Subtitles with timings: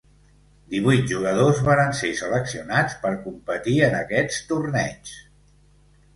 [0.69, 5.15] Divuit jugadors varen ser seleccionats per competir en aquests torneigs.